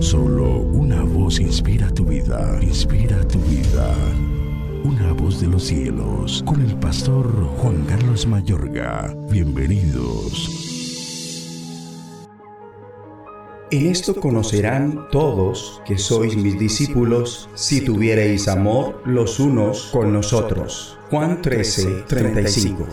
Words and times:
Solo 0.00 0.60
una 0.60 1.02
voz 1.02 1.38
inspira 1.38 1.92
tu 1.92 2.06
vida, 2.06 2.58
inspira 2.62 3.28
tu 3.28 3.38
vida. 3.40 3.94
Una 4.84 5.12
voz 5.12 5.38
de 5.42 5.48
los 5.48 5.64
cielos, 5.64 6.42
con 6.46 6.62
el 6.62 6.74
pastor 6.78 7.30
Juan 7.58 7.84
Carlos 7.84 8.26
Mayorga. 8.26 9.14
Bienvenidos. 9.30 10.48
En 13.70 13.88
esto 13.88 14.14
conocerán 14.14 15.08
todos 15.10 15.82
que 15.84 15.98
sois 15.98 16.36
mis 16.38 16.58
discípulos 16.58 17.50
si 17.54 17.82
tuviereis 17.82 18.48
amor 18.48 19.02
los 19.04 19.38
unos 19.38 19.90
con 19.92 20.10
los 20.10 20.32
otros. 20.32 20.96
Juan 21.10 21.42
13, 21.42 22.04
35. 22.08 22.86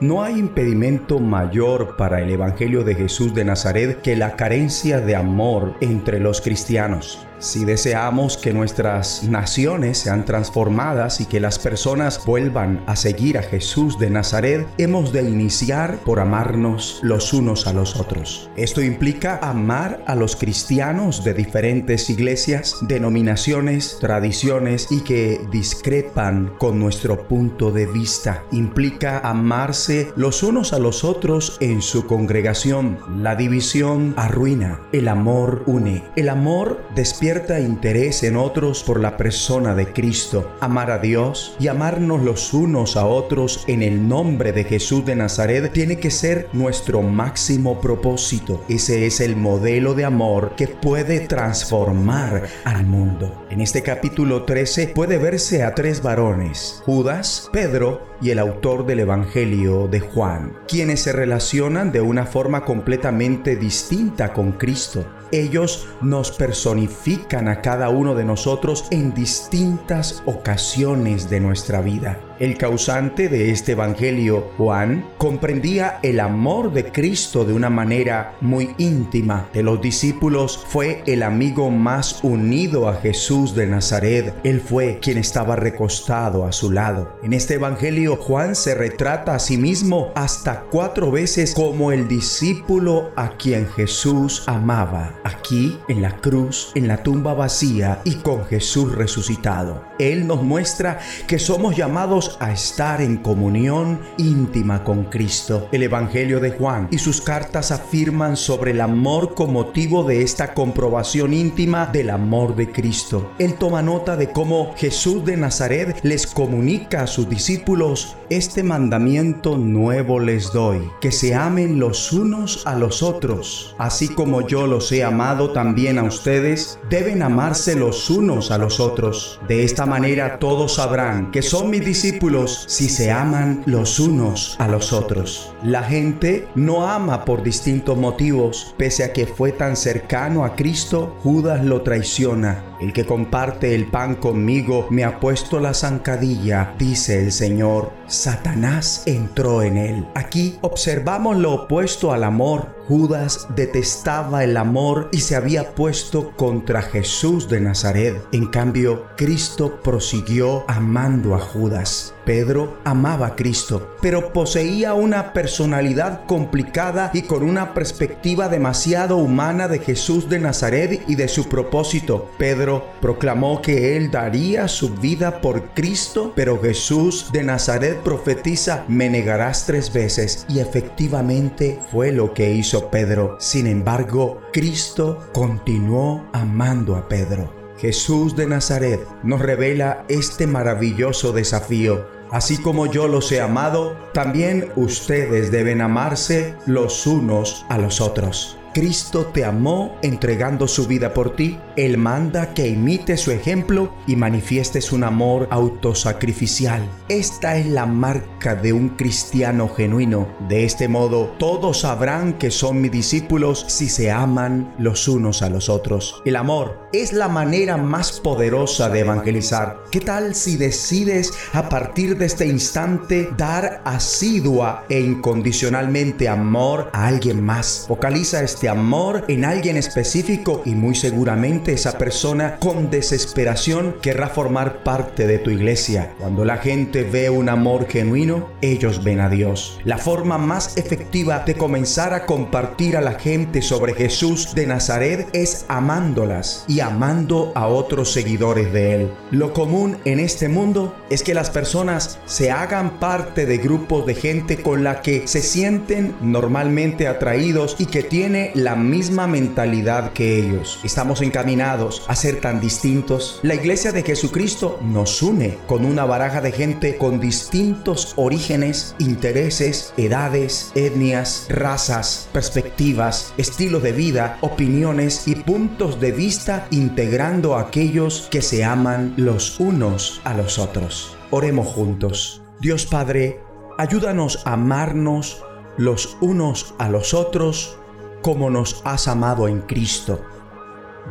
No 0.00 0.22
hay 0.22 0.38
impedimento 0.38 1.18
mayor 1.18 1.96
para 1.96 2.22
el 2.22 2.30
Evangelio 2.30 2.84
de 2.84 2.94
Jesús 2.94 3.34
de 3.34 3.44
Nazaret 3.44 4.00
que 4.00 4.16
la 4.16 4.34
carencia 4.34 4.98
de 4.98 5.14
amor 5.14 5.74
entre 5.82 6.20
los 6.20 6.40
cristianos. 6.40 7.26
Si 7.40 7.64
deseamos 7.64 8.36
que 8.36 8.52
nuestras 8.52 9.22
naciones 9.22 9.96
sean 9.96 10.26
transformadas 10.26 11.22
y 11.22 11.24
que 11.24 11.40
las 11.40 11.58
personas 11.58 12.22
vuelvan 12.26 12.84
a 12.86 12.96
seguir 12.96 13.38
a 13.38 13.42
Jesús 13.42 13.98
de 13.98 14.10
Nazaret, 14.10 14.66
hemos 14.76 15.10
de 15.10 15.22
iniciar 15.22 16.00
por 16.04 16.20
amarnos 16.20 17.00
los 17.02 17.32
unos 17.32 17.66
a 17.66 17.72
los 17.72 17.96
otros. 17.96 18.50
Esto 18.56 18.82
implica 18.82 19.38
amar 19.40 20.04
a 20.06 20.16
los 20.16 20.36
cristianos 20.36 21.24
de 21.24 21.32
diferentes 21.32 22.10
iglesias, 22.10 22.76
denominaciones, 22.82 23.96
tradiciones 23.98 24.88
y 24.90 25.00
que 25.00 25.40
discrepan 25.50 26.52
con 26.58 26.78
nuestro 26.78 27.26
punto 27.26 27.72
de 27.72 27.86
vista. 27.86 28.44
Implica 28.52 29.18
amarse 29.20 30.12
los 30.14 30.42
unos 30.42 30.74
a 30.74 30.78
los 30.78 31.04
otros 31.04 31.56
en 31.60 31.80
su 31.80 32.06
congregación. 32.06 32.98
La 33.16 33.34
división 33.34 34.12
arruina, 34.18 34.82
el 34.92 35.08
amor 35.08 35.62
une. 35.64 36.04
El 36.16 36.28
amor 36.28 36.82
despierta 36.94 37.29
interés 37.60 38.24
en 38.24 38.36
otros 38.36 38.82
por 38.82 38.98
la 38.98 39.16
persona 39.16 39.74
de 39.74 39.92
Cristo, 39.92 40.56
amar 40.60 40.90
a 40.90 40.98
Dios 40.98 41.54
y 41.60 41.68
amarnos 41.68 42.22
los 42.22 42.52
unos 42.52 42.96
a 42.96 43.06
otros 43.06 43.64
en 43.68 43.82
el 43.82 44.08
nombre 44.08 44.52
de 44.52 44.64
Jesús 44.64 45.04
de 45.04 45.14
Nazaret 45.14 45.72
tiene 45.72 45.98
que 45.98 46.10
ser 46.10 46.48
nuestro 46.52 47.02
máximo 47.02 47.80
propósito. 47.80 48.64
Ese 48.68 49.06
es 49.06 49.20
el 49.20 49.36
modelo 49.36 49.94
de 49.94 50.04
amor 50.04 50.54
que 50.56 50.66
puede 50.66 51.20
transformar 51.20 52.48
al 52.64 52.84
mundo. 52.84 53.46
En 53.48 53.60
este 53.60 53.82
capítulo 53.82 54.44
13 54.44 54.88
puede 54.88 55.18
verse 55.18 55.62
a 55.62 55.74
tres 55.74 56.02
varones, 56.02 56.82
Judas, 56.84 57.48
Pedro 57.52 58.08
y 58.20 58.30
el 58.30 58.38
autor 58.40 58.86
del 58.86 59.00
Evangelio 59.00 59.86
de 59.86 60.00
Juan, 60.00 60.58
quienes 60.66 61.00
se 61.00 61.12
relacionan 61.12 61.92
de 61.92 62.00
una 62.00 62.26
forma 62.26 62.64
completamente 62.64 63.56
distinta 63.56 64.32
con 64.32 64.52
Cristo. 64.52 65.04
Ellos 65.32 65.88
nos 66.00 66.32
personifican 66.32 67.48
a 67.48 67.60
cada 67.62 67.88
uno 67.88 68.14
de 68.14 68.24
nosotros 68.24 68.86
en 68.90 69.14
distintas 69.14 70.22
ocasiones 70.26 71.30
de 71.30 71.40
nuestra 71.40 71.80
vida. 71.80 72.29
El 72.40 72.56
causante 72.56 73.28
de 73.28 73.50
este 73.50 73.72
Evangelio, 73.72 74.52
Juan, 74.56 75.04
comprendía 75.18 75.98
el 76.02 76.20
amor 76.20 76.72
de 76.72 76.90
Cristo 76.90 77.44
de 77.44 77.52
una 77.52 77.68
manera 77.68 78.34
muy 78.40 78.74
íntima. 78.78 79.50
De 79.52 79.62
los 79.62 79.82
discípulos 79.82 80.58
fue 80.66 81.02
el 81.04 81.22
amigo 81.22 81.70
más 81.70 82.20
unido 82.24 82.88
a 82.88 82.94
Jesús 82.94 83.54
de 83.54 83.66
Nazaret. 83.66 84.34
Él 84.42 84.62
fue 84.62 85.00
quien 85.02 85.18
estaba 85.18 85.54
recostado 85.54 86.46
a 86.46 86.52
su 86.52 86.72
lado. 86.72 87.14
En 87.22 87.34
este 87.34 87.56
Evangelio, 87.56 88.16
Juan 88.16 88.54
se 88.54 88.74
retrata 88.74 89.34
a 89.34 89.38
sí 89.38 89.58
mismo 89.58 90.10
hasta 90.14 90.62
cuatro 90.70 91.10
veces 91.10 91.52
como 91.52 91.92
el 91.92 92.08
discípulo 92.08 93.10
a 93.16 93.36
quien 93.36 93.68
Jesús 93.68 94.44
amaba. 94.46 95.14
Aquí, 95.24 95.78
en 95.88 96.00
la 96.00 96.16
cruz, 96.16 96.72
en 96.74 96.88
la 96.88 97.02
tumba 97.02 97.34
vacía 97.34 98.00
y 98.04 98.14
con 98.14 98.46
Jesús 98.46 98.94
resucitado. 98.94 99.84
Él 99.98 100.26
nos 100.26 100.42
muestra 100.42 101.00
que 101.26 101.38
somos 101.38 101.76
llamados 101.76 102.29
a 102.40 102.52
estar 102.52 103.00
en 103.00 103.16
comunión 103.16 104.00
íntima 104.18 104.84
con 104.84 105.04
Cristo. 105.04 105.68
El 105.72 105.82
Evangelio 105.82 106.40
de 106.40 106.50
Juan 106.50 106.88
y 106.90 106.98
sus 106.98 107.20
cartas 107.20 107.70
afirman 107.70 108.36
sobre 108.36 108.70
el 108.70 108.80
amor 108.80 109.34
con 109.34 109.52
motivo 109.52 110.04
de 110.04 110.22
esta 110.22 110.54
comprobación 110.54 111.34
íntima 111.34 111.86
del 111.86 112.10
amor 112.10 112.54
de 112.54 112.70
Cristo. 112.70 113.32
Él 113.38 113.54
toma 113.54 113.82
nota 113.82 114.16
de 114.16 114.30
cómo 114.30 114.74
Jesús 114.76 115.24
de 115.24 115.36
Nazaret 115.36 115.98
les 116.02 116.26
comunica 116.26 117.02
a 117.02 117.06
sus 117.06 117.28
discípulos, 117.28 118.16
este 118.28 118.62
mandamiento 118.62 119.58
nuevo 119.58 120.20
les 120.20 120.52
doy, 120.52 120.88
que 121.00 121.10
se 121.10 121.34
amen 121.34 121.80
los 121.80 122.12
unos 122.12 122.66
a 122.66 122.76
los 122.76 123.02
otros, 123.02 123.74
así 123.78 124.08
como 124.08 124.46
yo 124.46 124.66
los 124.66 124.92
he 124.92 125.02
amado 125.02 125.50
también 125.50 125.98
a 125.98 126.04
ustedes, 126.04 126.78
deben 126.88 127.22
amarse 127.22 127.74
los 127.74 128.08
unos 128.10 128.50
a 128.50 128.58
los 128.58 128.78
otros. 128.78 129.40
De 129.48 129.64
esta 129.64 129.86
manera 129.86 130.38
todos 130.38 130.74
sabrán 130.74 131.30
que 131.30 131.42
son 131.42 131.70
mis 131.70 131.84
discípulos 131.84 132.19
si 132.68 132.90
se 132.90 133.10
aman 133.10 133.62
los 133.64 133.98
unos 133.98 134.54
a 134.58 134.68
los 134.68 134.92
otros. 134.92 135.54
La 135.62 135.82
gente 135.82 136.46
no 136.54 136.86
ama 136.86 137.24
por 137.24 137.42
distintos 137.42 137.96
motivos. 137.96 138.74
Pese 138.76 139.04
a 139.04 139.12
que 139.14 139.26
fue 139.26 139.52
tan 139.52 139.74
cercano 139.74 140.44
a 140.44 140.54
Cristo, 140.54 141.16
Judas 141.22 141.64
lo 141.64 141.80
traiciona. 141.80 142.76
El 142.78 142.92
que 142.92 143.06
comparte 143.06 143.74
el 143.74 143.86
pan 143.86 144.16
conmigo 144.16 144.86
me 144.90 145.04
ha 145.04 145.18
puesto 145.18 145.60
la 145.60 145.72
zancadilla, 145.72 146.74
dice 146.78 147.24
el 147.24 147.32
Señor. 147.32 147.99
Satanás 148.10 149.04
entró 149.06 149.62
en 149.62 149.76
él. 149.76 150.06
Aquí 150.14 150.58
observamos 150.62 151.36
lo 151.36 151.52
opuesto 151.52 152.12
al 152.12 152.24
amor. 152.24 152.76
Judas 152.88 153.46
detestaba 153.54 154.42
el 154.42 154.56
amor 154.56 155.08
y 155.12 155.20
se 155.20 155.36
había 155.36 155.76
puesto 155.76 156.32
contra 156.36 156.82
Jesús 156.82 157.48
de 157.48 157.60
Nazaret. 157.60 158.20
En 158.32 158.46
cambio, 158.46 159.06
Cristo 159.16 159.80
prosiguió 159.80 160.64
amando 160.68 161.36
a 161.36 161.38
Judas. 161.38 162.12
Pedro 162.30 162.78
amaba 162.84 163.26
a 163.26 163.34
Cristo, 163.34 163.96
pero 164.00 164.32
poseía 164.32 164.94
una 164.94 165.32
personalidad 165.32 166.26
complicada 166.26 167.10
y 167.12 167.22
con 167.22 167.42
una 167.42 167.74
perspectiva 167.74 168.48
demasiado 168.48 169.16
humana 169.16 169.66
de 169.66 169.80
Jesús 169.80 170.28
de 170.28 170.38
Nazaret 170.38 171.02
y 171.08 171.16
de 171.16 171.26
su 171.26 171.48
propósito. 171.48 172.30
Pedro 172.38 172.86
proclamó 173.00 173.60
que 173.60 173.96
él 173.96 174.12
daría 174.12 174.68
su 174.68 174.94
vida 174.94 175.40
por 175.40 175.70
Cristo, 175.74 176.32
pero 176.36 176.62
Jesús 176.62 177.32
de 177.32 177.42
Nazaret 177.42 177.98
profetiza, 177.98 178.84
me 178.86 179.10
negarás 179.10 179.66
tres 179.66 179.92
veces. 179.92 180.46
Y 180.48 180.60
efectivamente 180.60 181.80
fue 181.90 182.12
lo 182.12 182.32
que 182.32 182.52
hizo 182.52 182.92
Pedro. 182.92 183.38
Sin 183.40 183.66
embargo, 183.66 184.40
Cristo 184.52 185.18
continuó 185.32 186.28
amando 186.32 186.94
a 186.94 187.08
Pedro. 187.08 187.52
Jesús 187.76 188.36
de 188.36 188.46
Nazaret 188.46 189.00
nos 189.24 189.40
revela 189.40 190.04
este 190.08 190.46
maravilloso 190.46 191.32
desafío 191.32 192.19
Así 192.30 192.58
como 192.58 192.86
yo 192.86 193.08
los 193.08 193.32
he 193.32 193.40
amado, 193.40 193.96
también 194.14 194.70
ustedes 194.76 195.50
deben 195.50 195.80
amarse 195.80 196.54
los 196.64 197.06
unos 197.06 197.66
a 197.68 197.76
los 197.76 198.00
otros. 198.00 198.59
Cristo 198.72 199.26
te 199.26 199.44
amó 199.44 199.98
entregando 200.02 200.68
su 200.68 200.86
vida 200.86 201.12
por 201.12 201.34
ti. 201.34 201.58
Él 201.76 201.98
manda 201.98 202.54
que 202.54 202.68
imites 202.68 203.20
su 203.20 203.32
ejemplo 203.32 203.92
y 204.06 204.14
manifiestes 204.14 204.92
un 204.92 205.02
amor 205.02 205.48
autosacrificial. 205.50 206.88
Esta 207.08 207.56
es 207.56 207.66
la 207.66 207.86
marca 207.86 208.54
de 208.54 208.72
un 208.72 208.90
cristiano 208.90 209.68
genuino. 209.68 210.28
De 210.48 210.64
este 210.64 210.86
modo, 210.86 211.34
todos 211.38 211.80
sabrán 211.80 212.34
que 212.34 212.52
son 212.52 212.80
mis 212.80 212.92
discípulos 212.92 213.64
si 213.68 213.88
se 213.88 214.10
aman 214.10 214.72
los 214.78 215.08
unos 215.08 215.42
a 215.42 215.50
los 215.50 215.68
otros. 215.68 216.22
El 216.24 216.36
amor 216.36 216.88
es 216.92 217.12
la 217.12 217.28
manera 217.28 217.76
más 217.76 218.20
poderosa 218.20 218.88
de 218.88 219.00
evangelizar. 219.00 219.82
¿Qué 219.90 220.00
tal 220.00 220.34
si 220.34 220.56
decides 220.56 221.32
a 221.52 221.68
partir 221.68 222.16
de 222.16 222.26
este 222.26 222.46
instante 222.46 223.30
dar 223.36 223.82
asidua 223.84 224.84
e 224.88 225.00
incondicionalmente 225.00 226.28
amor 226.28 226.90
a 226.92 227.08
alguien 227.08 227.44
más? 227.44 227.86
Focaliza 227.88 228.42
este 228.42 228.59
amor 228.68 229.24
en 229.28 229.44
alguien 229.44 229.76
específico 229.76 230.62
y 230.64 230.74
muy 230.74 230.94
seguramente 230.94 231.72
esa 231.72 231.98
persona 231.98 232.56
con 232.58 232.90
desesperación 232.90 233.96
querrá 234.02 234.28
formar 234.28 234.82
parte 234.82 235.26
de 235.26 235.38
tu 235.38 235.50
iglesia. 235.50 236.14
Cuando 236.18 236.44
la 236.44 236.58
gente 236.58 237.02
ve 237.04 237.30
un 237.30 237.48
amor 237.48 237.88
genuino, 237.88 238.50
ellos 238.60 239.02
ven 239.02 239.20
a 239.20 239.28
Dios. 239.28 239.80
La 239.84 239.98
forma 239.98 240.38
más 240.38 240.76
efectiva 240.76 241.40
de 241.40 241.54
comenzar 241.54 242.14
a 242.14 242.26
compartir 242.26 242.96
a 242.96 243.00
la 243.00 243.18
gente 243.18 243.62
sobre 243.62 243.94
Jesús 243.94 244.54
de 244.54 244.66
Nazaret 244.66 245.28
es 245.32 245.64
amándolas 245.68 246.64
y 246.68 246.80
amando 246.80 247.52
a 247.54 247.66
otros 247.66 248.12
seguidores 248.12 248.72
de 248.72 248.94
Él. 248.94 249.10
Lo 249.30 249.52
común 249.52 249.98
en 250.04 250.20
este 250.20 250.48
mundo 250.48 250.94
es 251.10 251.22
que 251.22 251.34
las 251.34 251.50
personas 251.50 252.18
se 252.26 252.50
hagan 252.50 252.98
parte 252.98 253.46
de 253.46 253.58
grupos 253.58 254.06
de 254.06 254.14
gente 254.14 254.62
con 254.62 254.84
la 254.84 255.02
que 255.02 255.26
se 255.26 255.42
sienten 255.42 256.14
normalmente 256.20 257.06
atraídos 257.06 257.76
y 257.78 257.86
que 257.86 258.02
tiene 258.02 258.49
la 258.54 258.76
misma 258.76 259.26
mentalidad 259.26 260.12
que 260.12 260.38
ellos. 260.38 260.80
Estamos 260.84 261.22
encaminados 261.22 262.04
a 262.08 262.14
ser 262.14 262.40
tan 262.40 262.60
distintos. 262.60 263.40
La 263.42 263.54
iglesia 263.54 263.92
de 263.92 264.02
Jesucristo 264.02 264.78
nos 264.82 265.22
une 265.22 265.58
con 265.66 265.84
una 265.84 266.04
baraja 266.04 266.40
de 266.40 266.52
gente 266.52 266.96
con 266.96 267.20
distintos 267.20 268.14
orígenes, 268.16 268.94
intereses, 268.98 269.92
edades, 269.96 270.72
etnias, 270.74 271.46
razas, 271.48 272.28
perspectivas, 272.32 273.32
estilos 273.36 273.82
de 273.82 273.92
vida, 273.92 274.38
opiniones 274.40 275.26
y 275.26 275.34
puntos 275.36 276.00
de 276.00 276.12
vista 276.12 276.66
integrando 276.70 277.56
a 277.56 277.62
aquellos 277.62 278.28
que 278.30 278.42
se 278.42 278.64
aman 278.64 279.14
los 279.16 279.60
unos 279.60 280.20
a 280.24 280.34
los 280.34 280.58
otros. 280.58 281.16
Oremos 281.30 281.66
juntos. 281.66 282.42
Dios 282.60 282.86
Padre, 282.86 283.40
ayúdanos 283.78 284.42
a 284.44 284.54
amarnos 284.54 285.42
los 285.76 286.18
unos 286.20 286.74
a 286.78 286.88
los 286.88 287.14
otros 287.14 287.79
como 288.22 288.50
nos 288.50 288.82
has 288.84 289.08
amado 289.08 289.48
en 289.48 289.60
Cristo. 289.62 290.20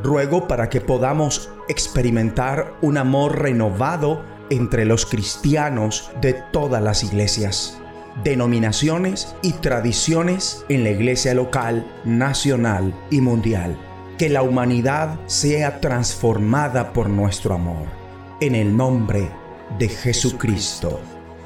Ruego 0.04 0.48
para 0.48 0.70
que 0.70 0.82
podamos 0.82 1.50
experimentar 1.68 2.74
un 2.82 2.98
amor 2.98 3.40
renovado 3.40 4.24
entre 4.50 4.86
los 4.86 5.06
cristianos 5.06 6.12
de 6.22 6.34
todas 6.34 6.82
las 6.82 7.04
iglesias, 7.04 7.80
denominaciones 8.24 9.36
y 9.42 9.54
tradiciones 9.54 10.66
en 10.70 10.84
la 10.84 10.92
iglesia 10.92 11.34
local, 11.34 11.86
nacional 12.06 12.94
y 13.10 13.22
mundial. 13.22 13.78
Que 14.18 14.30
la 14.30 14.42
humanidad 14.42 15.20
sea 15.28 15.80
transformada 15.80 16.92
por 16.92 17.10
nuestro 17.10 17.56
amor. 17.56 17.88
En 18.42 18.56
el 18.56 18.76
nombre 18.76 19.30
de 19.78 19.88
Jesucristo. 19.88 21.00